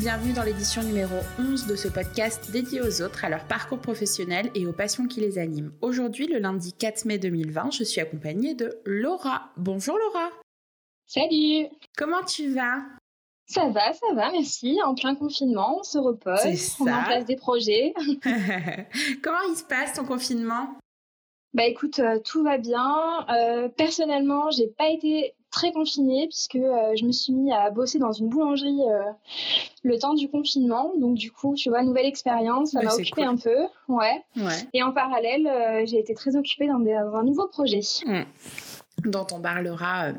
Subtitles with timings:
[0.00, 4.50] bienvenue dans l'édition numéro 11 de ce podcast dédié aux autres, à leur parcours professionnel
[4.54, 5.74] et aux passions qui les animent.
[5.82, 9.50] Aujourd'hui, le lundi 4 mai 2020, je suis accompagnée de Laura.
[9.58, 10.30] Bonjour Laura.
[11.06, 11.66] Salut.
[11.98, 12.78] Comment tu vas?
[13.44, 14.78] Ça va, ça va, merci.
[14.86, 17.92] En plein confinement, on se repose, on met en place des projets.
[19.22, 20.78] Comment il se passe ton confinement?
[21.52, 23.26] Bah écoute, euh, tout va bien.
[23.28, 27.98] Euh, personnellement, j'ai pas été très confinée puisque euh, je me suis mis à bosser
[27.98, 28.80] dans une boulangerie
[29.82, 30.92] le temps du confinement.
[30.98, 33.56] Donc du coup, tu vois, nouvelle expérience, ça m'a occupé un peu,
[33.88, 34.24] ouais.
[34.72, 36.80] Et en parallèle, j'ai été très occupée dans,
[37.16, 37.80] un nouveau projet.
[38.06, 38.22] Mmh.
[39.04, 40.12] Dont on parlera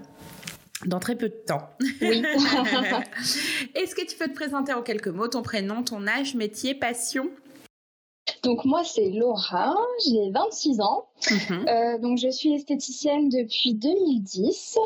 [0.85, 1.69] dans très peu de temps.
[2.01, 2.23] Oui.
[3.75, 7.29] Est-ce que tu peux te présenter en quelques mots ton prénom, ton âge, métier, passion?
[8.43, 11.65] Donc moi c'est Laura, j'ai 26 ans, mhm.
[11.67, 14.79] euh, donc je suis esthéticienne depuis 2010.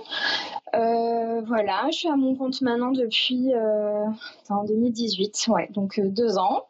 [0.76, 4.06] Euh, voilà, je suis à mon compte maintenant depuis euh,
[4.50, 6.66] en 2018, ouais, donc deux ans.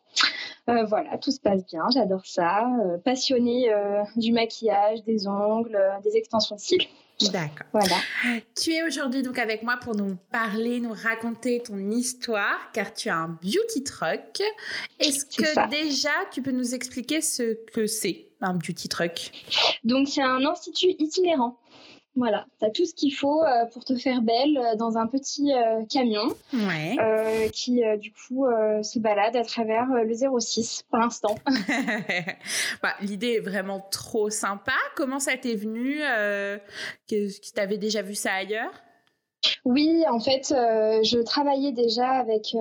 [0.68, 2.68] voilà, tout se passe bien, j'adore ça.
[3.04, 3.72] passionnée
[4.16, 6.88] du maquillage, des ongles, des extensions de cils.
[7.22, 7.68] D'accord.
[7.72, 7.96] Voilà.
[8.60, 13.10] Tu es aujourd'hui donc avec moi pour nous parler, nous raconter ton histoire, car tu
[13.10, 14.42] as un beauty truck.
[15.00, 19.32] Est-ce que déjà tu peux nous expliquer ce que c'est un beauty truck?
[19.84, 21.58] Donc c'est un institut itinérant.
[22.18, 25.06] Voilà, tu as tout ce qu'il faut euh, pour te faire belle euh, dans un
[25.06, 26.34] petit euh, camion
[27.52, 28.46] qui, du coup,
[28.82, 31.36] se balade à travers le 06 pour l'instant.
[32.82, 34.74] bah, L'idée est vraiment trop sympa.
[34.96, 36.00] Comment ça t'est venu
[37.08, 38.72] que, que tu avais déjà vu ça ailleurs?
[39.64, 42.56] Oui, en fait, je travaillais déjà avec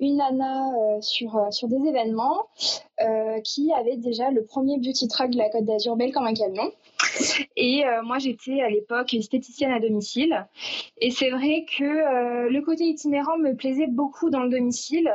[0.00, 2.46] une nana sur, sur des événements
[3.42, 6.70] qui avait déjà le premier beauty truck de la Côte d'Azur, belle comme un camion.
[7.56, 10.46] Et euh, moi, j'étais à l'époque esthéticienne à domicile.
[10.98, 15.12] Et c'est vrai que euh, le côté itinérant me plaisait beaucoup dans le domicile,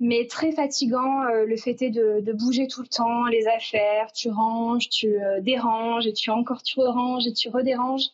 [0.00, 1.22] mais très fatigant.
[1.24, 6.06] Euh, le fait est de, bouger tout le temps, les affaires, tu ranges, tu déranges,
[6.06, 8.06] et tu encore tu ranges et tu redéranges.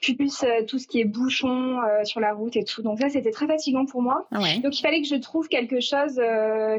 [0.00, 2.82] Plus tout ce qui est bouchon sur la route et tout.
[2.82, 4.26] Donc ça, c'était très fatigant pour moi.
[4.32, 6.20] Donc il fallait que je trouve quelque chose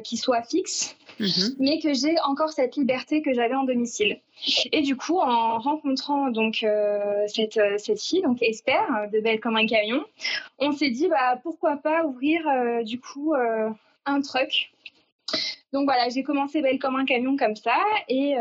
[0.04, 1.56] qui soit fixe Mhm.
[1.60, 4.20] mais que j'ai encore cette liberté que j'avais en domicile.
[4.72, 9.20] Et du coup, en rencontrant donc euh, cette, euh, cette fille, donc Esther, euh, de
[9.22, 10.04] Belle comme un camion,
[10.60, 12.42] on s'est dit bah pourquoi pas ouvrir
[12.84, 13.34] du coup
[14.06, 14.72] un truck.
[15.72, 18.36] Donc voilà, j'ai commencé Belle comme un camion comme ça, et,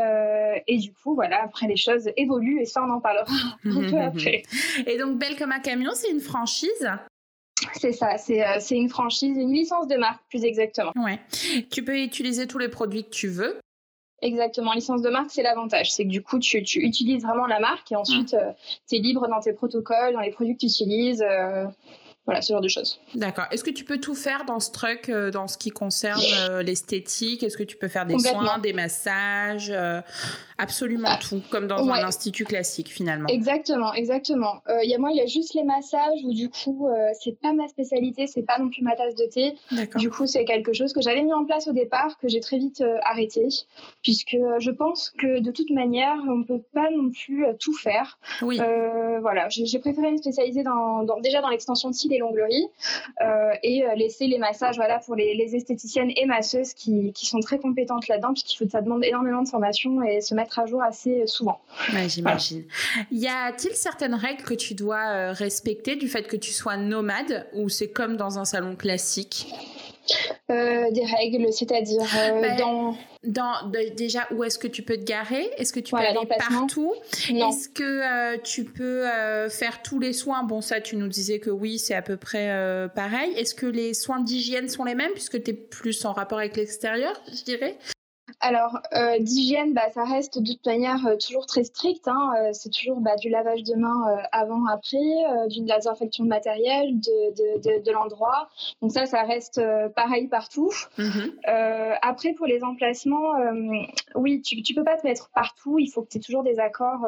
[0.67, 3.25] et du coup voilà, après les choses évoluent et ça on en parlera
[3.65, 4.43] un peu après.
[4.85, 6.89] Et donc Belle comme un camion, c'est une franchise?
[7.73, 10.91] c'est ça, euh, c'est une franchise, une licence de marque plus exactement.
[10.95, 11.19] Ouais.
[11.71, 13.59] Tu peux utiliser tous les produits que tu veux.
[14.21, 15.91] Exactement, licence de marque, c'est l'avantage.
[15.91, 18.51] C'est que du coup, tu, utilises vraiment la marque et ensuite, euh,
[18.87, 21.21] tu es libre dans tes protocoles, dans les produits que tu utilises.
[21.21, 21.65] Euh,
[22.25, 23.01] voilà, ce genre de choses.
[23.15, 23.45] D'accord.
[23.51, 26.63] Est-ce que tu peux tout faire dans ce truc, euh, dans ce qui concerne euh,
[26.63, 27.43] l'esthétique?
[27.43, 29.99] Est-ce que tu peux faire des soins, des massages euh,
[30.57, 33.27] Absolument ah, tout, comme dans un institut classique finalement?
[33.27, 34.61] Exactement, exactement.
[34.83, 36.87] Il y a moi, il y a juste les massages où du coup,
[37.21, 39.55] c'est pas ma spécialité, c'est pas non plus ma tasse de thé.
[39.97, 42.57] Du coup, c'est quelque chose que j'avais mis en place au départ, que j'ai très
[42.57, 43.47] vite arrêté,
[44.03, 48.17] puisque je pense que de toute manière, on peut pas non plus tout faire.
[48.41, 48.61] Oui.
[49.19, 52.69] voilà, j'ai préféré me spécialiser dans, déjà dans l'extension de les
[53.21, 57.59] euh, et euh, laisser les massages voilà, pour les, esthéticiennes et masseuses qui, sont très
[57.59, 61.25] compétentes là-dedans, puisqu'il faut ça demande énormément de formation et se mettre à jour assez
[61.27, 61.59] souvent.
[62.07, 62.63] J'imagine.
[63.11, 67.47] Y a-t-il certaines règles que tu dois euh, respecter du fait que tu sois nomade
[67.53, 69.47] ou c'est comme dans un salon classique?
[70.53, 72.95] Euh, des règles, c'est-à-dire euh, bah, dans...
[73.23, 75.49] dans déjà où est-ce que tu peux te garer?
[75.57, 76.93] Est-ce que tu peux aller partout?
[77.29, 79.05] Est-ce que euh, tu peux
[79.49, 80.43] faire tous les soins?
[80.43, 82.47] Bon, ça, tu nous disais que oui, c'est à peu près
[82.95, 83.33] pareil.
[83.37, 86.55] Est-ce que les soins d'hygiène sont les mêmes puisque tu es plus en rapport avec
[86.55, 87.77] l'extérieur, je dirais?
[88.39, 92.07] Alors, euh, d'hygiène, bah, ça reste de toute manière euh, toujours très strict.
[92.07, 92.31] Hein.
[92.37, 94.97] Euh, c'est toujours bah, du lavage de mains avant, après,
[95.49, 98.49] d'une désinfection de matériel, de, l'endroit.
[98.81, 99.61] Donc ça, ça reste
[99.95, 100.71] pareil partout.
[100.97, 101.97] Mm-hmm.
[102.01, 103.33] après, pour les emplacements,
[104.15, 105.79] oui, tu ne peux pas te mettre partout.
[105.79, 107.05] Il faut que tu aies toujours des accords,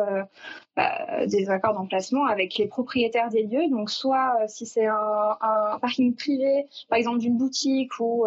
[0.75, 3.69] bah, des accords d'emplacement avec les propriétaires des lieux.
[3.69, 8.25] Donc soit si c'est un, un, parking privé, par exemple d'une boutique ou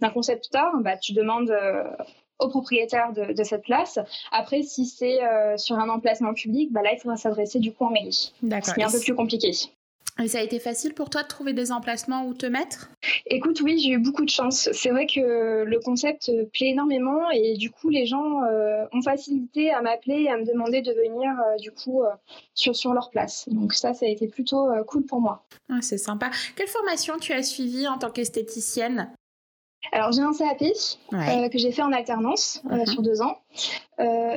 [0.00, 1.52] d'un concept store, bah, tu demandes
[2.42, 3.98] au propriétaire de, cette place.
[4.30, 7.84] Après, si c'est euh, sur un emplacement public, bah là, il faudra s'adresser du coup
[7.84, 8.32] en mairie.
[8.42, 8.74] D'accord.
[8.74, 9.52] C'est un peu plus compliqué.
[10.20, 12.90] Et ça a été facile pour toi de trouver des emplacements où te mettre?
[13.26, 14.68] Écoute, oui, j'ai eu beaucoup de chance.
[14.72, 19.70] C'est vrai que le concept plaît énormément et du coup, les gens euh, ont facilité
[19.70, 22.10] à m'appeler et à me demander de venir euh, du coup euh,
[22.54, 23.48] sur, sur leur place.
[23.48, 25.44] Donc ça, ça a été plutôt cool pour moi.
[25.70, 26.30] Ah, c'est sympa.
[26.56, 29.10] Quelle formation tu as suivie en tant qu'esthéticienne?
[29.90, 30.60] Alors j'ai un CAP
[31.50, 32.86] que j'ai fait en alternance mhm.
[32.86, 33.38] sur deux ans.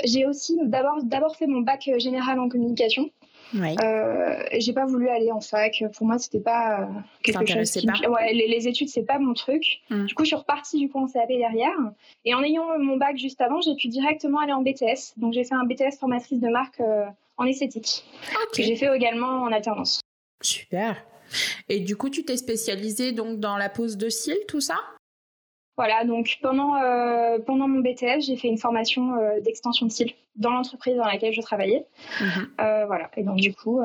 [0.03, 3.09] j'ai aussi d'abord fait mon bac général en communication.
[3.53, 3.75] Ouais.
[3.83, 5.83] Euh, j'ai pas voulu aller en fac.
[5.95, 6.85] Pour moi, c'était pas euh,
[7.23, 7.71] quelque chose.
[7.71, 7.85] Qui...
[7.85, 8.09] Pas.
[8.09, 9.81] Ouais, les, les, études, c'est pas mon truc.
[9.91, 10.05] Hum.
[10.05, 11.75] Du coup, je suis repartie du coup en CAP derrière.
[12.25, 15.17] Et en ayant mon bac juste avant, j'ai pu directement aller en BTS.
[15.17, 17.05] Donc, j'ai fait un BTS formatrice de marque euh,
[17.37, 18.05] en esthétique.
[18.53, 20.01] Que j'ai fait également en alternance.
[20.41, 20.95] Super.
[21.69, 24.75] Et du coup, tu t'es spécialisée donc dans la pose de cils, tout ça?
[25.77, 30.13] Voilà, donc pendant, euh, pendant mon BTS, j'ai fait une formation euh, d'extension de cils
[30.37, 31.85] dans l'entreprise dans laquelle je travaillais.
[32.21, 32.49] Mhm.
[32.61, 33.81] Euh, voilà, et donc du coup,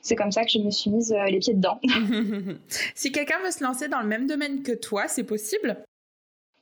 [0.00, 1.80] c'est comme ça que je me suis mise les pieds dedans.
[2.94, 5.76] si quelqu'un veut se lancer dans le même domaine que toi, c'est possible?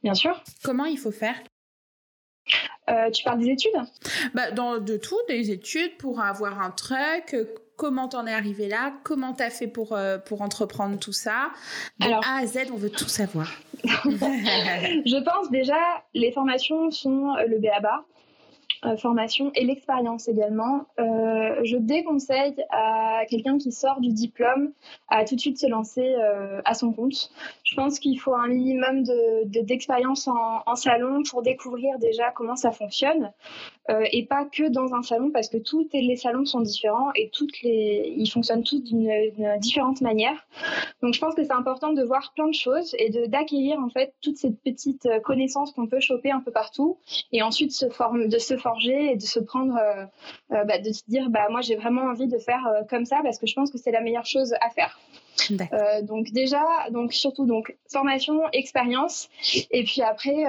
[0.03, 0.43] Bien sûr.
[0.65, 1.37] Comment il faut faire?
[3.13, 3.73] Tu parles des études?
[4.35, 7.37] Bah, dans, De tout, des études pour avoir un truc,
[7.83, 11.51] comment t'en es arrivé là, comment t'as fait pour, pour entreprendre tout ça.
[11.99, 13.51] De Alors, A à Z, on veut tout savoir.
[13.85, 15.75] je pense déjà,
[16.15, 18.05] les formations sont le BABA.
[18.85, 20.87] Euh, formation et l'expérience également.
[20.99, 24.73] Euh, je déconseille à quelqu'un qui sort du diplôme
[25.09, 27.31] à tout de suite se lancer euh, à son compte.
[27.63, 29.05] Je pense qu'il faut un minimum
[29.45, 33.33] d'expérience de, en, en, salon pour découvrir déjà comment ça fonctionne
[34.13, 37.61] et pas que dans un salon parce que tous les salons sont différents et toutes
[37.63, 39.11] les, ils fonctionnent tous d'une
[39.59, 40.47] différente manière.
[41.03, 44.15] Donc je pense que c'est important de voir plein de choses et d'acquérir en fait
[44.23, 46.97] toutes ces petites connaissances qu'on peut choper un peu partout
[47.33, 50.05] et ensuite se forme, de se former et de se prendre, euh,
[50.53, 53.21] euh, bah, de se dire, bah, moi j'ai vraiment envie de faire euh, comme ça
[53.23, 54.99] parce que je pense que c'est la meilleure chose à faire.
[56.03, 59.29] donc déjà, donc surtout donc formation, expérience,
[59.71, 60.45] et puis après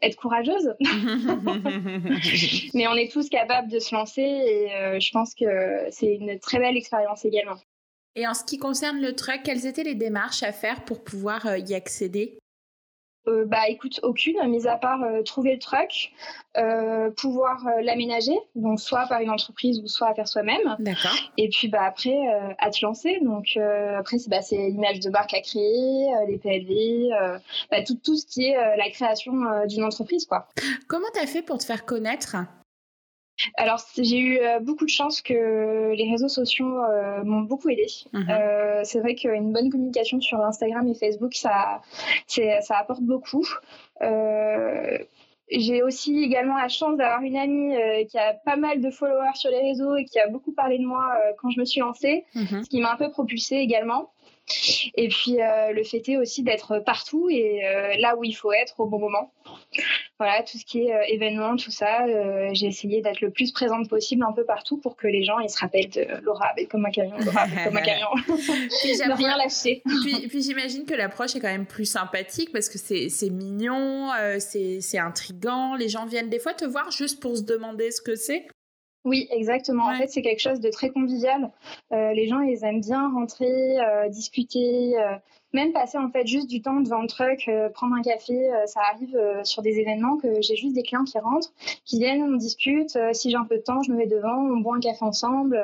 [0.00, 0.74] être courageuse.
[2.74, 6.58] Mais on est tous capables de se lancer et je pense que c'est une très
[6.58, 7.56] belle expérience également.
[8.14, 11.58] Et en ce qui concerne le truck, quelles étaient les démarches à faire pour pouvoir
[11.58, 12.38] y accéder?
[13.28, 16.12] Euh, bah écoute, aucune, mis à part euh, trouver le truck,
[16.56, 20.76] euh, pouvoir l'aménager, donc soit par une entreprise ou soit à faire soi-même.
[20.78, 21.16] D'accord.
[21.36, 22.16] Et puis bah après,
[22.58, 23.18] à te lancer.
[23.22, 27.40] Donc après, c'est bah, l'image de marque à créer, les PLV,
[27.70, 29.32] bah, tout, tout ce qui est la création
[29.66, 30.26] d'une entreprise.
[30.26, 30.48] quoi.
[30.88, 32.36] Comment tu as fait pour te faire connaître?
[33.56, 37.86] Alors, j'ai eu euh, beaucoup de chance que les réseaux sociaux euh, m'ont beaucoup aidé.
[38.12, 38.26] Mhm.
[38.30, 41.82] Euh, c'est vrai qu'une bonne communication sur Instagram et Facebook, ça,
[42.26, 43.46] ça apporte beaucoup.
[45.48, 47.74] j'ai aussi également la chance d'avoir une amie
[48.08, 50.84] qui a pas mal de followers sur les réseaux et qui a beaucoup parlé de
[50.84, 51.04] moi
[51.38, 52.64] quand je me suis lancée, mhm.
[52.64, 54.10] ce qui m'a un peu propulsée également.
[54.94, 57.62] Et puis le fait est aussi d'être partout et
[57.98, 59.30] là où il faut être au bon moment.
[60.18, 62.06] Voilà, tout ce qui est euh, événement, tout ça,
[62.52, 65.50] j'ai essayé d'être le plus présente possible un peu partout pour que les gens ils
[65.50, 68.08] se rappellent de Laura comme un camion, Laura comme un camion.
[68.28, 69.82] ne rien lâcher.
[70.02, 74.98] puis, puis j'imagine que l'approche est quand même plus sympathique parce que c'est mignon, c'est
[74.98, 75.74] intrigant.
[75.74, 78.46] Les gens viennent des fois te voir juste pour se demander ce que c'est.
[79.06, 79.84] Oui, exactement.
[79.84, 81.52] En fait, c'est quelque chose de très convivial.
[81.92, 85.14] Euh, les gens, ils aiment bien rentrer, euh, discuter, euh,
[85.56, 88.48] même passer en fait juste du temps devant le truck, prendre un café.
[88.66, 91.52] ça arrive sur des événements que j'ai juste des clients qui rentrent,
[91.84, 92.96] qui viennent, on discute.
[93.12, 95.58] si j'ai un peu de temps, je me mets devant, on boit un café ensemble.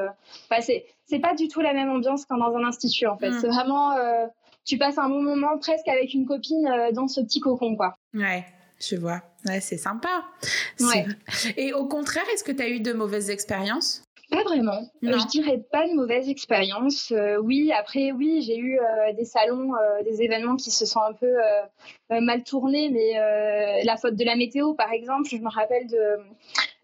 [0.51, 3.31] Enfin, c'est c'est pas du tout la même ambiance qu'en dans un institut en fait.
[3.31, 3.41] Mmh.
[3.41, 3.97] C'est vraiment
[4.65, 7.97] tu passes un bon moment presque avec une copine dans ce petit cocon quoi.
[8.15, 8.45] Ouais.
[8.85, 9.23] Je vois.
[9.47, 10.25] Ouais, c'est sympa.
[10.81, 11.07] Ouais.
[11.57, 14.03] Et au contraire, est-ce que tu as eu de mauvaises expériences?
[14.33, 14.81] Pas vraiment.
[15.05, 17.13] Euh, je dirais pas de mauvaises expériences.
[17.13, 19.73] Euh, oui, après, oui, j'ai eu euh, des salons,
[20.05, 21.33] des événements qui se sont un peu
[22.11, 23.13] mal tournés, mais
[23.85, 26.19] la faute de la météo, par exemple, je me rappelle de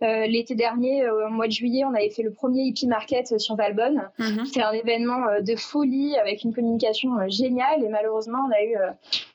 [0.02, 3.38] euh, l'été dernier, euh, au mois de juillet, on avait fait le premier hippie market
[3.38, 4.08] sur Valbonne.
[4.18, 4.44] Mhm.
[4.46, 8.76] C'était un événement euh, de folie avec une communication géniale et malheureusement, on a eu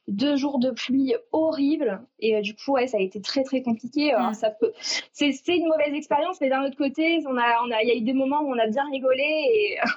[0.08, 4.14] deux jours de pluie horrible et du coup, ouais, ça a été très très compliqué.
[4.14, 4.34] Mhm.
[4.34, 4.72] ça peut,
[5.12, 7.96] c'est une mauvaise expérience, mais d'un autre côté, on a, on a, il y a
[7.96, 9.24] eu des moments où on a bien rigolé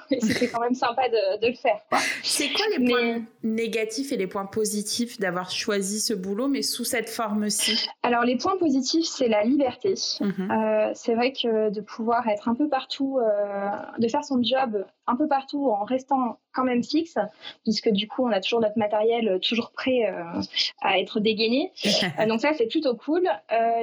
[0.09, 1.79] et, c'était quand même sympa de, de le faire.
[2.23, 6.83] C'est quoi les points négatifs et les points positifs d'avoir choisi ce boulot, mais sous
[6.83, 9.95] cette forme-ci Alors les points positifs, c'est la liberté.
[10.21, 10.51] Mhm.
[10.51, 14.85] Euh, c'est vrai que de pouvoir être un peu partout, euh, de faire son job
[15.07, 17.17] un peu partout en restant quand même fixe,
[17.63, 20.41] puisque du coup on a toujours notre matériel toujours prêt euh,
[20.81, 21.71] à être dégainé.
[22.25, 23.29] donc ça c'est plutôt cool.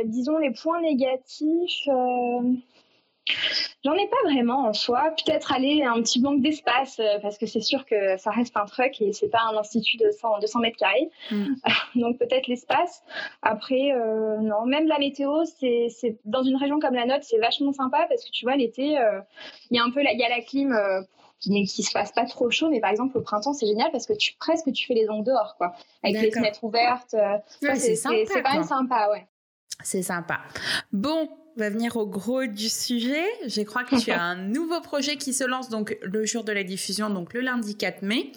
[0.06, 1.88] disons les points négatifs.
[3.84, 5.14] J'en ai pas vraiment en soi.
[5.24, 8.66] Peut-être aller un petit manque d'espace euh, parce que c'est sûr que ça reste un
[8.66, 11.10] truck et c'est pas un institut de 100, 200 mètres carrés.
[11.30, 11.54] Mm.
[11.96, 13.02] Donc peut-être l'espace.
[13.42, 17.72] Après, euh, non, même la météo, c'est dans une région comme la nôtre, c'est vachement
[17.72, 19.20] sympa parce que tu vois l'été, euh,
[19.70, 20.74] il y a un peu il y a la clim.
[21.44, 24.06] Qui ne se fasse pas trop chaud, mais par exemple au printemps c'est génial parce
[24.06, 27.14] que tu presque tu fais les ongles dehors quoi, avec les fenêtres ouvertes.
[27.60, 29.26] c'est quand même sympa, ouais.
[29.82, 30.40] C'est sympa.
[30.92, 33.24] Bon, on va venir au gros du sujet.
[33.46, 36.52] Je crois que tu as un nouveau projet qui se lance donc le jour de
[36.52, 38.32] la diffusion, donc le lundi 4 mai.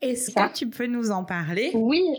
[0.00, 1.70] Est-ce que tu peux nous en parler?
[1.74, 2.04] Oui.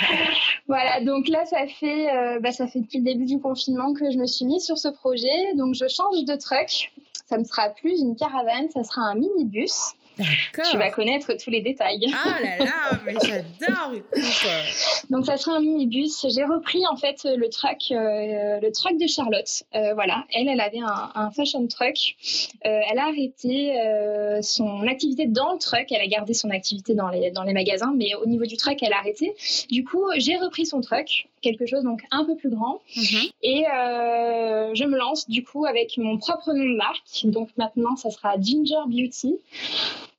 [0.68, 4.10] voilà, donc là ça fait euh, bah, ça fait depuis le début du confinement que
[4.10, 5.54] je me suis mise sur ce projet.
[5.56, 6.92] Donc je change de truck.
[7.26, 9.94] Ça ne sera plus une caravane, ça sera un minibus.
[10.18, 12.06] Tu vas connaître tous les détails.
[12.14, 13.92] Ah là là, mais j'adore.
[15.10, 16.26] Donc ça sera un minibus.
[16.34, 19.64] J'ai repris en fait le truck, euh, le truck de Charlotte.
[19.74, 22.16] Euh, voilà, elle, elle avait un, fashion truck.
[22.64, 23.74] Euh, elle a arrêté
[24.42, 25.86] son activité dans le truck.
[25.90, 28.82] Elle a gardé son activité dans les dans les magasins, mais au niveau du truck,
[28.82, 29.34] elle a arrêté.
[29.70, 33.28] Du coup, j'ai repris son truck, quelque chose donc un peu plus grand, mhm.
[33.42, 33.64] et
[34.74, 37.24] je me lance du coup avec mon propre nom de marque.
[37.24, 39.38] Donc maintenant, ça sera Ginger Beauty.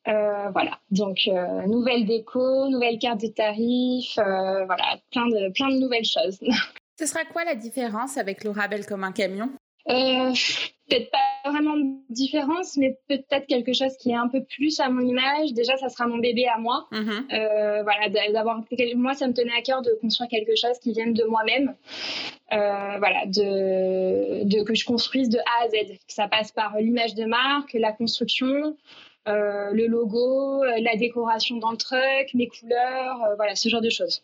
[0.08, 5.70] Euh, voilà, donc euh, nouvelle déco, nouvelle carte de tarif, euh, voilà, plein de, plein
[5.70, 6.40] de nouvelles choses.
[7.00, 9.50] Ce sera quoi la différence avec le rabel comme un camion?
[9.88, 14.90] Peut-être pas vraiment de différence, mais peut-être quelque chose qui est un peu plus à
[14.90, 15.54] mon image.
[15.54, 16.88] Déjà, ça sera mon bébé à moi.
[16.92, 17.26] Mhm.
[17.84, 18.64] voilà, d'avoir
[18.96, 21.76] moi, ça me tenait à cœur de construire quelque chose qui vienne de moi-même.
[22.52, 25.98] voilà, de, de que je construise de A à Z.
[26.08, 28.76] Que ça passe par l'image de marque, la construction,
[29.28, 33.82] euh, le logo, euh, la décoration dans le truck, les couleurs, euh, voilà, ce genre
[33.82, 34.24] de choses.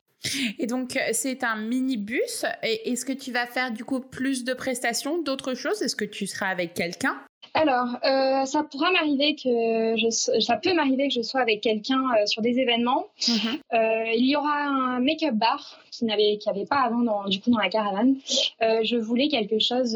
[0.59, 2.45] Et donc, c'est un minibus.
[2.61, 5.81] Est-ce que tu vas faire du coup plus de prestations, d'autres choses?
[5.81, 7.21] Est-ce que tu seras avec quelqu'un?
[7.55, 12.01] Alors, euh, ça pourra m'arriver que je, ça peut m'arriver que je sois avec quelqu'un
[12.01, 13.05] euh, sur des événements.
[13.27, 13.59] Mhm.
[13.73, 17.39] Euh, il y aura un make-up bar qui n'avait, qui avait pas avant dans, du
[17.39, 18.15] coup dans la caravane.
[18.59, 19.95] je voulais quelque chose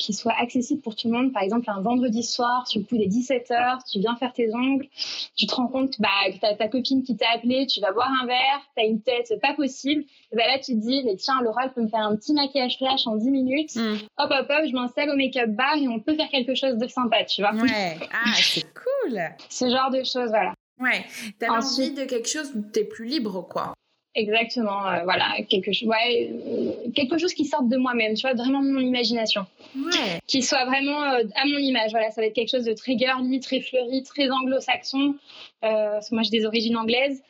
[0.00, 1.32] qui soit accessible pour tout le monde.
[1.32, 4.52] Par exemple, un vendredi soir, sur le coup des 17 h tu viens faire tes
[4.52, 4.88] ongles,
[5.36, 8.10] tu te rends compte bah, que t'as ta copine qui t'a appelé, tu vas boire
[8.20, 10.02] un verre, t'as une tête pas possible.
[10.32, 12.76] Et bah là, tu te dis, mais tiens, Laura peut me faire un petit maquillage
[12.76, 13.76] flash en 10 minutes.
[13.76, 13.94] Mm.
[14.18, 16.86] Hop, hop, hop, je m'installe au make-up bar et on peut faire quelque chose de
[16.86, 17.52] sympa, tu vois.
[17.54, 19.20] Ouais, ah, c'est cool.
[19.48, 20.54] Ce genre de choses, voilà.
[20.80, 21.04] Ouais,
[21.38, 23.74] t'as envie de quelque chose où t'es plus libre, quoi.
[24.14, 28.34] Exactement, euh, voilà, quelque chose, ouais, euh, quelque chose qui sorte de moi-même, tu vois,
[28.34, 29.46] vraiment mon imagination.
[29.76, 30.18] Ouais.
[30.26, 32.98] Qui soit vraiment euh, à mon image, voilà, ça va être quelque chose de très
[32.98, 35.14] girly, très fleuri, très anglo-saxon,
[35.60, 37.22] parce que moi j'ai des origines anglaises.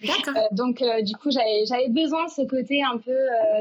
[0.53, 3.17] donc du coup j'avais besoin de ce côté un peu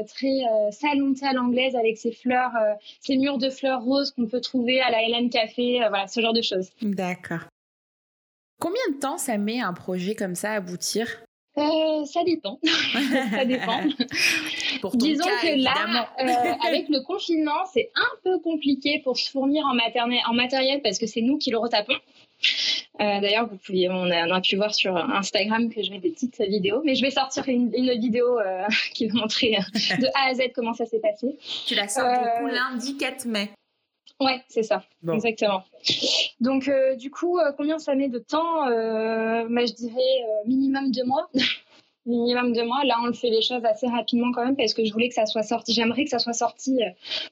[0.06, 2.52] très salon à l'anglaise avec ces fleurs,
[3.00, 6.34] ces murs de fleurs roses qu'on peut trouver à la Hélène Café, voilà, ce genre
[6.34, 6.70] de choses.
[6.82, 7.40] D'accord.
[8.60, 11.08] Combien de temps ça met un projet comme ça à aboutir?
[11.58, 12.58] Euh, ça dépend.
[13.30, 13.80] ça dépend.
[14.94, 19.76] Disons que là, euh, avec le confinement, c'est un peu compliqué pour se fournir en,
[19.76, 21.96] en matériel parce que c'est nous qui le retapons.
[23.00, 26.40] Euh, d'ailleurs, vous pouvez, on a, pu voir sur Instagram que je mets des petites
[26.40, 28.38] vidéos, mais je vais sortir une, vidéo
[28.94, 29.58] qui va montrer
[29.98, 31.36] de A à Z comment ça s'est passé.
[31.66, 33.50] Tu la sors du coup lundi 4 mai.
[34.20, 35.62] Ouais, c'est ça, exactement.
[36.40, 40.90] Donc, euh, du coup, euh, combien ça met de temps euh, bah, Je dirais minimum
[40.90, 41.28] deux mois.
[42.08, 42.84] minimum de mois.
[42.84, 45.14] Là, on le fait les choses assez rapidement quand même parce que je voulais que
[45.14, 45.72] ça soit sorti.
[45.72, 46.88] J'aimerais que ça soit sorti euh,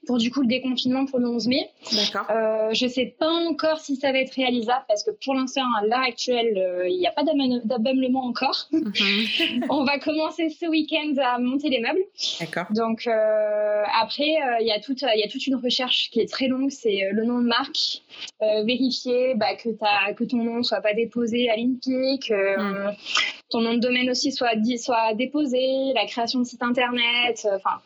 [0.06, 1.68] pour du coup le déconfinement pour le 11 mai.
[1.92, 2.26] D'accord.
[2.30, 5.87] Euh, je sais pas encore si ça va être réalisable parce que pour l'instant, à
[5.87, 8.68] l'heure actuelle, euh, il n'y a pas d'ameublement encore.
[8.73, 9.64] Mhm.
[9.71, 12.04] on va commencer ce week-end à monter les meubles.
[12.40, 12.66] D'accord.
[12.71, 16.30] Donc euh, après, il y a toute, il y a toute une recherche qui est
[16.30, 16.71] très longue.
[16.71, 18.02] C'est le nom de marque,
[18.40, 22.97] vérifier bah, que as, que ton nom soit pas déposé à l'INPI, que mhm.
[23.50, 27.81] Ton nom de domaine aussi soit soit déposé, la création de site internet, euh, enfin.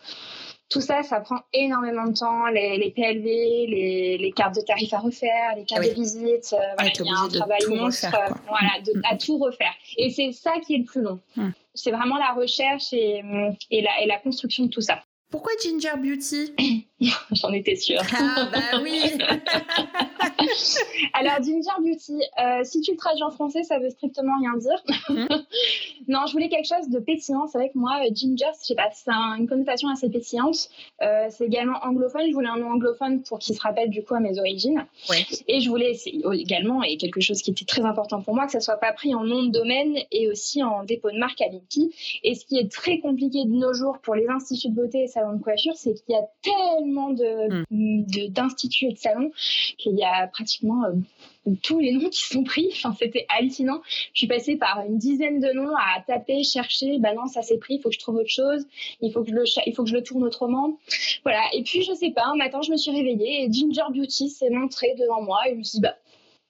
[0.71, 2.47] tout ça, ça prend énormément de temps.
[2.47, 6.55] Les, PLV, les, cartes de tarifs à refaire, les cartes ah de visite.
[6.55, 8.09] Euh, voilà, il y a un travail monstre
[8.49, 9.03] voilà, mm.
[9.11, 9.75] à tout refaire.
[9.97, 11.21] Et c'est ça qui est le plus long.
[11.37, 11.51] Mm.
[11.75, 13.23] C'est vraiment la recherche et,
[13.71, 15.03] et, la, et la construction de tout ça.
[15.31, 16.87] Pourquoi Ginger Beauty
[17.33, 18.03] J'en étais sûre.
[18.19, 19.01] Ah bah oui
[21.15, 24.83] Alors, Ginger Beauty, euh, si tu le traduis en français, ça veut strictement rien dire.
[25.09, 25.29] Hum.
[26.09, 27.47] non, je voulais quelque chose de pétillant.
[27.47, 30.69] C'est vrai que moi, euh, Ginger, je sais pas, c'est une connotation assez pétillante.
[31.03, 32.23] Euh, c'est également anglophone.
[32.29, 34.85] Je voulais un nom anglophone pour qu'il se rappelle du coup à mes origines.
[35.09, 35.25] Ouais.
[35.49, 35.97] Et je voulais
[36.33, 39.15] également, et quelque chose qui était très important pour moi, que ça soit pas pris
[39.15, 41.95] en nom de domaine et aussi en dépôt de marque à l'IPI.
[42.25, 45.09] Et ce qui est très compliqué de nos jours pour les instituts de beauté et
[45.37, 48.05] de coiffure, c'est qu'il y a tellement de, hum.
[48.31, 49.31] d'instituts et de salons
[49.79, 50.93] qu'il y a pratiquement euh,
[51.63, 52.69] tous les noms qui sont pris.
[52.73, 53.81] Enfin, c'était hallucinant.
[54.13, 56.99] Je suis passée par une dizaine de noms à taper, chercher.
[56.99, 57.75] Bah non, ça s'est pris.
[57.75, 58.67] Il faut que je trouve autre chose.
[59.01, 60.79] Il faut que je le, il faut que je le tourne autrement.
[61.23, 61.43] Voilà.
[61.55, 64.51] Et puis, je sais pas, un matin, je me suis réveillée et Ginger Beauty s'est
[64.51, 65.97] montré devant moi et je me dit, bah,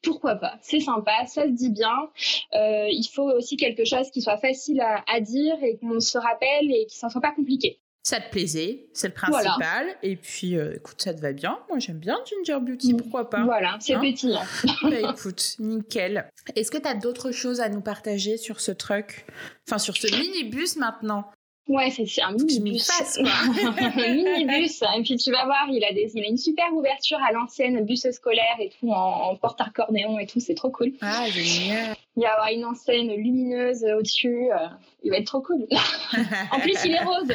[0.03, 0.57] pourquoi pas?
[0.63, 2.09] C'est sympa, ça se dit bien.
[2.55, 6.19] Euh, il faut aussi quelque chose qui soit facile à, à dire et qu'on se
[6.19, 9.87] rappelle et qui ne soit pas compliqué ça te plaisait, c'est le principal.
[10.03, 11.59] Et puis, euh, écoute, ça te va bien.
[11.69, 12.97] Moi, j'aime bien Ginger Beauty, mm.
[12.97, 14.35] pourquoi pas Voilà, c'est hein petit.
[14.83, 16.29] bah, écoute, nickel.
[16.57, 19.27] Est-ce que tu as d'autres choses à nous partager sur ce truc
[19.69, 21.31] Enfin, sur ce minibus maintenant
[21.69, 22.91] Ouais, c'est un minibus.
[23.19, 24.83] un minibus.
[24.83, 27.85] Et puis tu vas voir, il a, des, il a une super ouverture à l'ancienne,
[27.85, 30.93] bus scolaire et tout, en, porte-accordéon et tout, c'est trop cool.
[31.01, 31.95] Ah, génial.
[32.17, 34.51] Il y a une enseigne lumineuse au-dessus.
[34.51, 34.67] Euh,
[35.05, 35.67] il va être trop cool.
[36.51, 37.33] en plus, il est rose.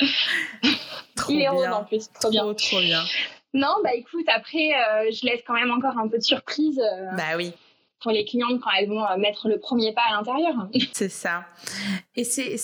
[1.16, 2.54] trop il est rose en plus, trop, bien.
[2.54, 3.02] Trop bien.
[3.52, 6.78] Non, bah écoute, après, euh, je laisse quand même encore un peu de surprise.
[6.80, 7.52] Euh, bah oui
[8.00, 10.68] pour les clientes quand elles vont mettre le premier pas à l'intérieur.
[10.92, 11.44] C'est ça.
[12.16, 12.56] Et c'est,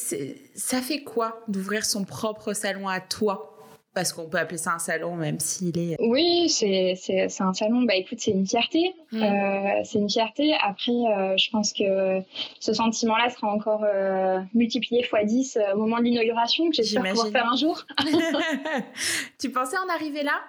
[0.54, 3.52] ça fait quoi d'ouvrir son propre salon à toi?
[3.96, 5.96] Parce qu'on peut appeler ça un salon même s'il est...
[6.00, 6.98] Oui, c'est,
[7.40, 8.94] un salon, bah écoute, c'est une fierté.
[9.10, 9.22] Mm.
[9.22, 10.54] Euh, c'est une fierté.
[10.62, 12.20] Après, euh, je pense que
[12.60, 17.28] ce sentiment-là sera encore euh, multiplié x 10 au moment de l'inauguration, que j'espère pouvoir
[17.28, 17.86] faire un jour.
[19.40, 20.42] tu pensais en arriver là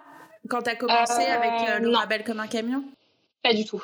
[0.49, 2.83] quand tu as commencé avec le label comme un camion?
[3.43, 3.81] Pas du tout.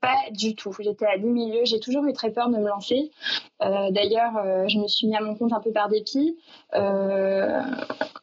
[0.00, 0.72] Pas du tout.
[0.78, 1.64] J'étais à 10 milieux.
[1.64, 3.10] J'ai toujours eu très peur de me lancer.
[3.62, 6.38] Euh, d'ailleurs, euh, je me suis mis à mon compte un peu par dépit.
[6.74, 7.60] Euh,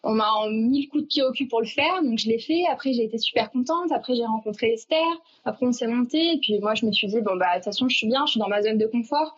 [0.04, 2.40] on m'a mis le coup de pied au cul pour le faire, donc je l'ai
[2.40, 2.64] fait.
[2.72, 3.92] Après, j'ai été super contente.
[3.92, 5.04] Après, j'ai rencontré Esther.
[5.44, 6.34] Après, on s'est monté.
[6.34, 8.26] Et puis, moi, je me suis dit, bon, bah, de toute façon, je suis bien,
[8.26, 9.36] je suis dans ma zone de confort.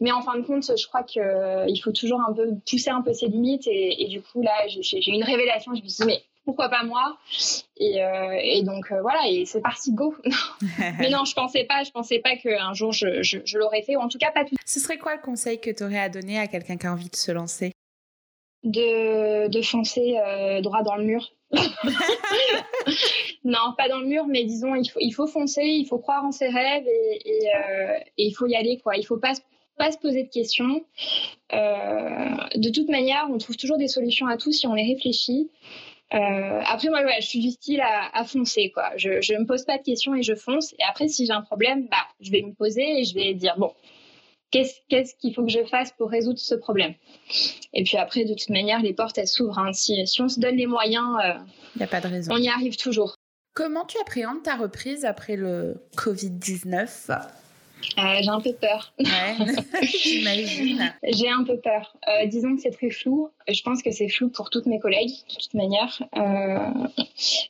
[0.00, 3.12] Mais en fin de compte, je crois qu'il faut toujours un peu pousser un peu
[3.12, 3.66] ses limites.
[3.66, 5.74] Et, et du coup, là, j'ai eu une révélation.
[5.74, 7.18] Je me suis dit, mais pourquoi pas moi
[7.76, 10.14] et, euh, et, donc euh, voilà et c'est parti go.
[10.98, 14.00] Mais non je pensais pas je pensais pas qu'un jour je, je, l'aurais fait ou
[14.00, 14.56] en tout cas pas tout.
[14.64, 17.10] Ce serait quoi le conseil que tu aurais à donner à quelqu'un qui a envie
[17.10, 17.72] de se lancer?
[18.64, 21.32] De, de foncer euh, droit dans le mur.
[23.44, 26.24] Non pas dans le mur mais disons il faut, il faut foncer il faut croire
[26.24, 27.46] en ses rêves et, et,
[28.18, 28.96] et il faut y aller quoi.
[28.96, 29.32] Il faut pas
[29.76, 30.84] pas se poser de questions.
[31.50, 35.50] de toute manière, on trouve toujours des solutions à tout si on les réfléchit.
[36.14, 38.90] Euh, après, moi, je suis du style à, foncer, quoi.
[38.96, 40.74] Je ne me pose pas de questions et je fonce.
[40.74, 43.54] Et après, si j'ai un problème, bah, je vais me poser et je vais dire,
[43.56, 43.72] bon,
[44.50, 46.94] qu'est-ce qu'il faut que je fasse pour résoudre ce problème?
[47.72, 49.58] Et puis après, de toute manière, les portes, elles s'ouvrent.
[49.58, 49.72] Hein.
[49.72, 52.32] Si, si, on se donne les moyens, euh, a pas de raison.
[52.34, 53.14] on y arrive toujours.
[53.54, 57.20] Comment tu appréhendes ta reprise après le Covid-19
[57.98, 58.92] euh, j'ai un peu peur.
[59.82, 60.92] j'imagine.
[61.02, 61.96] j'ai un peu peur.
[62.08, 63.30] Euh, disons que c'est très flou.
[63.48, 66.02] Je pense que c'est flou pour toutes mes collègues, de toute manière.
[66.16, 66.88] Euh,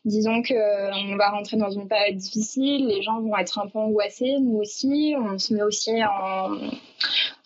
[0.04, 4.36] disons qu'on va rentrer dans une période difficile, les gens vont être un peu angoissés,
[4.40, 5.14] nous aussi.
[5.18, 6.56] On se met aussi en,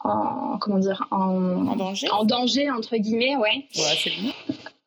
[0.04, 2.08] en comment dire, en, en danger.
[2.10, 3.66] En danger entre guillemets, ouais.
[3.76, 4.32] Ouais, c'est bon.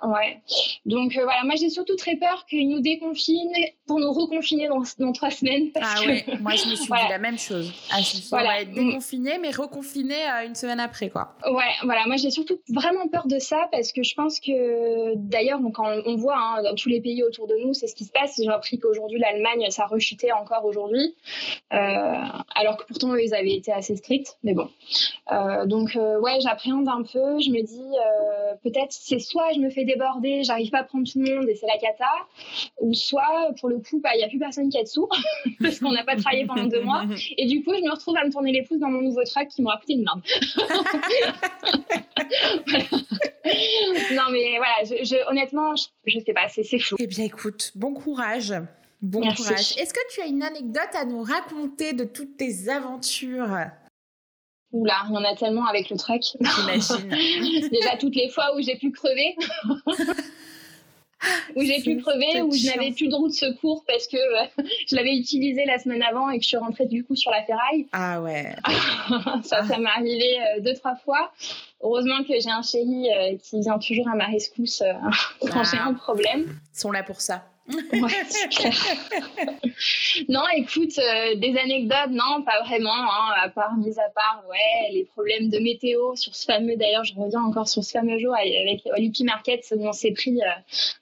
[0.02, 0.40] Ouais.
[0.86, 3.52] Donc euh, voilà, moi j'ai surtout très peur qu'ils nous déconfinent
[3.86, 5.72] pour nous reconfiner dans, dans trois semaines.
[5.76, 7.74] ah ouais, moi je me suis dit la même chose.
[7.92, 8.46] Ah, je voilà.
[8.46, 11.36] on va être déconfiné, mais reconfiné euh, une semaine après, quoi.
[11.52, 15.60] Ouais, voilà, moi j'ai surtout vraiment peur de ça parce que je pense que d'ailleurs,
[15.74, 18.12] quand on voit hein, dans tous les pays autour de nous, c'est ce qui se
[18.12, 18.40] passe.
[18.42, 21.14] J'ai appris qu'aujourd'hui l'Allemagne, ça rechutait encore aujourd'hui,
[21.74, 21.78] euh,
[22.56, 24.70] alors que pourtant ils avaient été assez stricts, mais bon.
[25.34, 27.40] Euh, donc ouais, j'appréhende un peu.
[27.42, 31.20] Je me dis peut-être c'est soit je me fais débordée, j'arrive pas à prendre tout
[31.20, 32.10] le monde et c'est la cata.
[32.80, 35.08] Ou soit, pour le coup, bah, il y n'y a plus personne qui est dessous
[35.62, 37.04] parce qu'on n'a pas travaillé pendant deux mois.
[37.38, 39.48] Et du coup, je me retrouve à me tourner les pouces dans mon nouveau truck
[39.48, 40.22] qui m'aura coûté une blinde.
[44.14, 45.76] non, mais voilà, je, honnêtement,
[46.06, 46.96] je, sais pas, c'est fou.
[47.00, 48.54] Eh bien, écoute, bon courage.
[49.02, 49.78] Bon courage.
[49.78, 53.58] Est-ce que tu as une anecdote à nous raconter de toutes tes aventures?
[54.72, 56.22] Oula, il y en a tellement avec le truck.
[56.40, 57.70] J'imagine.
[57.70, 59.36] Déjà toutes les fois où j'ai pu crever.
[61.56, 64.64] où j'ai pu crever, où je n'avais plus de roue de secours parce que euh,
[64.88, 67.44] je l'avais utilisé la semaine avant et que je suis rentrée du coup sur la
[67.44, 67.88] ferraille.
[67.92, 68.56] Ah ouais.
[69.44, 71.32] ça, ça m'est arrivé euh, deux, trois fois.
[71.82, 74.84] Heureusement que j'ai un chéri euh, qui vient toujours à ma rescousse
[75.42, 75.88] quand j'ai ah.
[75.88, 76.60] un problème.
[76.76, 77.44] Ils sont là pour ça.
[77.70, 78.74] Ouais, c'est clair.
[80.30, 84.92] non, écoute, euh, des anecdotes, non, pas vraiment, hein, à part, mis à part, ouais,
[84.94, 88.34] les problèmes de météo sur ce fameux, d'ailleurs, je reviens encore sur ce fameux jour
[88.36, 90.50] avec Olipi Market, où on s'est pris euh,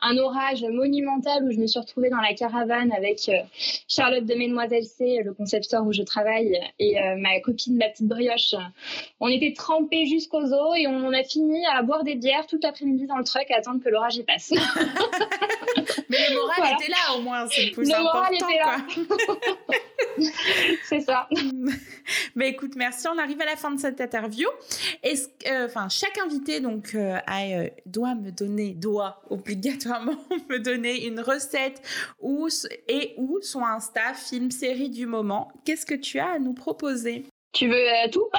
[0.01, 3.39] un orage monumental où je me suis retrouvée dans la caravane avec euh,
[3.88, 8.56] Charlotte de Mesdemoiselles C, le concepteur où je travaille, et ma copine, ma petite brioche.
[9.19, 13.08] On était trempés jusqu'aux os et on a fini à boire des bières toute l'après-midi
[13.08, 14.51] dans le truck à attendre que l'orage y passe.
[16.10, 18.78] Mais le moral était là au moins, c'est le plus le Moral était là.
[20.84, 21.28] c'est ça.
[22.36, 23.08] Mais écoute, merci.
[23.08, 24.48] On arrive à la fin de cette interview.
[25.04, 30.17] Est-ce, euh, enfin, chaque invité donc euh, euh, doit me donner, doit obligatoirement
[30.50, 31.82] me donner une recette
[32.20, 32.48] ou
[32.88, 35.52] et ou son Insta, film, série du moment.
[35.65, 37.26] Qu'est-ce que tu as à nous proposer?
[37.54, 38.30] Tu veux tout?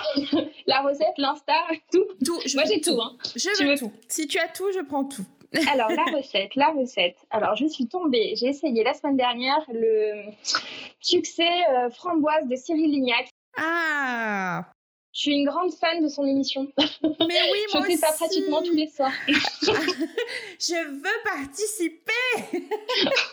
[0.67, 1.55] La recette, l'Insta,
[1.91, 2.05] tout?
[2.25, 2.39] Tout.
[2.55, 3.01] Moi j'ai tout.
[3.01, 3.17] Hein.
[3.35, 3.93] Je veux tout.
[4.07, 5.25] Si tu as tout, je prends tout.
[5.71, 7.17] Alors, la recette, la recette.
[7.31, 10.31] Alors, je suis tombée, j'ai essayé la semaine dernière le
[11.01, 13.29] succès euh, framboise de Cyril Lignac.
[13.57, 14.67] Ah
[15.19, 16.69] je suis une grande fan de son émission.
[16.79, 19.11] Mais oui, moi Je fais ça pratiquement tous les soirs.
[19.27, 22.63] je veux participer.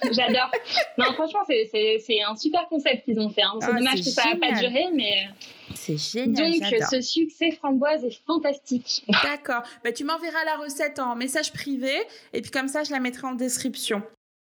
[0.12, 0.50] J'adore.
[0.98, 3.44] Non, franchement, c'est un super concept qu'ils ont fait.
[3.44, 3.60] Hein.
[3.62, 5.28] C'est ah, dommage que ça n'a pas duré, mais...
[5.76, 6.60] C'est génial.
[6.60, 9.06] Donc, ce succès framboise est fantastique.
[9.22, 9.62] D'accord.
[9.84, 11.94] Bah, tu m'enverras la recette en message privé
[12.34, 14.02] et puis comme ça, je la mettrai en description.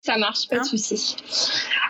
[0.01, 1.15] Ça marche, pas de hein souci.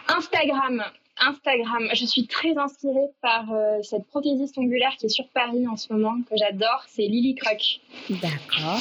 [0.09, 0.83] Instagram.
[1.21, 1.89] Instagram.
[1.93, 5.91] Je suis très inspirée par euh, cette prothésiste ongulaire qui est sur Paris en ce
[5.93, 6.83] moment, que j'adore.
[6.87, 7.81] C'est Lily Croc.
[8.09, 8.79] D'accord.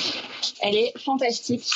[0.62, 1.68] Elle est fantastique.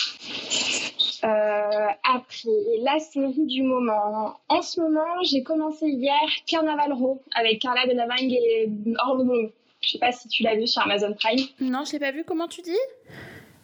[1.25, 2.49] Euh, après,
[2.81, 4.35] la série du moment.
[4.49, 9.53] En ce moment, j'ai commencé hier Carnaval Row avec Carla Delevingne et Orlando.
[9.81, 11.47] Je sais pas si tu l'as vu sur Amazon Prime.
[11.61, 12.25] Non, je l'ai pas vu.
[12.25, 12.77] Comment tu dis?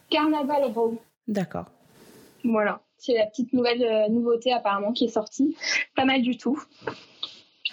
[0.09, 0.97] Carnaval Row.
[1.27, 1.65] D'accord.
[2.43, 2.81] Voilà.
[2.99, 5.55] C'est la petite nouvelle euh, nouveauté apparemment qui est sortie.
[5.95, 6.61] Pas mal du tout.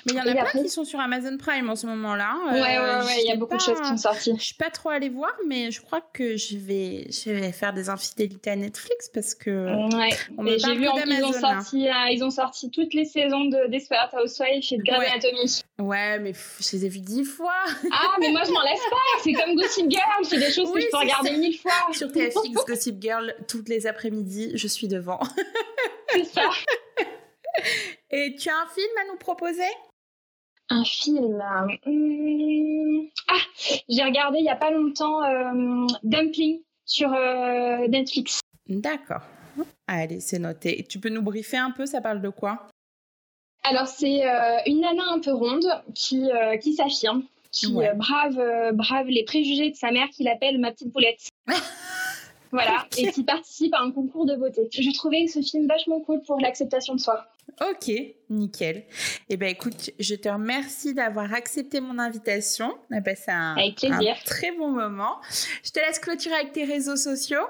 [0.07, 2.37] Mais il y en a plein qui sont sur Amazon Prime en ce moment-là.
[2.53, 4.35] Ouais, ouais, euh, ouais, il y a beaucoup de choses qui sont sorties.
[4.38, 7.73] Je suis pas trop allée voir, mais je crois que je vais, je vais faire
[7.73, 9.66] des infidélités à Netflix parce que.
[9.97, 10.11] Ouais.
[10.59, 14.64] j'ai vu ils ont sorti, euh, ils ont sorti toutes les saisons de Desperate Housewives
[14.71, 15.07] et de Grey's ouais.
[15.07, 15.62] Anatomy.
[15.79, 17.53] Ouais, mais je les ai vues dix fois.
[17.92, 19.23] Ah, mais moi je m'en laisse pas.
[19.23, 21.73] C'est comme Gossip Girl, c'est des choses que je peux regarder mille fois.
[21.92, 25.21] Sur TFX, Gossip Girl, toutes les après-midi, je suis devant.
[26.11, 26.49] c'est ça.
[28.11, 29.62] Et tu as un film à nous proposer?
[30.71, 31.43] Un film.
[31.85, 33.35] Hmm, ah,
[33.89, 38.41] j'ai regardé il y a pas longtemps euh, Dumpling sur euh, Netflix.
[38.69, 39.23] D'accord.
[39.87, 40.85] Allez, c'est noté.
[40.89, 42.69] Tu peux nous briefer un peu, ça parle de quoi?
[43.63, 46.29] Alors, c'est euh, une nana un peu ronde qui,
[46.61, 51.29] qui s'affirme, qui brave, brave les préjugés de sa mère qui l'appelle ma petite boulette.
[52.53, 54.69] voilà, et qui participe à un concours de beauté.
[54.73, 57.27] Je trouvais ce film vachement cool pour l'acceptation de soi.
[57.61, 57.91] Ok,
[58.29, 58.85] nickel.
[59.31, 62.77] Eh bien, écoute, je te remercie d'avoir accepté mon invitation.
[62.91, 63.57] On a passé un,
[64.25, 65.17] très bon moment.
[65.65, 67.47] Je te laisse clôturer avec tes réseaux sociaux.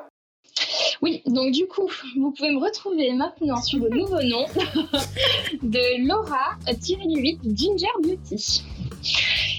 [1.03, 4.47] Oui, donc du coup, vous pouvez me retrouver maintenant sur le nouveau nom
[5.63, 8.65] de Laura-8 Ginger Beauty.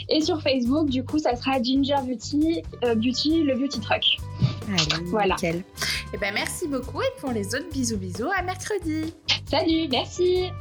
[0.10, 4.04] Et sur Facebook, du coup, ça sera Ginger Beauty, euh, Beauty le Beauty Truck.
[4.69, 5.36] Allez, voilà.
[5.36, 5.63] nickel.
[6.13, 9.13] Eh ben, merci beaucoup et pour les autres bisous bisous à mercredi.
[9.49, 10.51] Salut, merci.